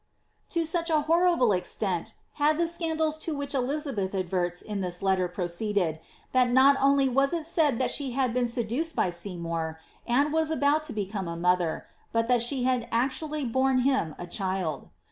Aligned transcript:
''* 0.37 0.49
To 0.49 0.65
such 0.65 0.89
a 0.89 1.01
horrible 1.01 1.51
extent 1.51 2.15
had 2.41 2.57
the 2.57 2.67
scandals 2.67 3.19
to 3.19 3.35
which 3.37 3.53
Elizabeth 3.53 4.15
ad 4.15 4.31
verts 4.31 4.63
in 4.63 4.81
this 4.81 5.03
letter 5.03 5.27
proceeded, 5.27 5.99
that 6.31 6.49
not 6.51 6.75
only 6.81 7.07
was 7.07 7.33
it 7.33 7.45
said 7.45 7.77
that 7.77 7.91
she 7.91 8.13
had 8.13 8.33
been 8.33 8.47
seduced 8.47 8.95
by 8.95 9.11
Seymour, 9.11 9.79
and 10.07 10.33
was 10.33 10.49
about 10.49 10.83
to 10.85 10.93
become 10.93 11.27
a 11.27 11.37
mother, 11.37 11.85
but 12.11 12.27
that 12.29 12.41
she 12.41 12.63
had 12.63 12.87
actually 12.91 13.45
borne 13.45 13.81
him 13.81 14.15
a 14.17 14.25
child. 14.25 14.89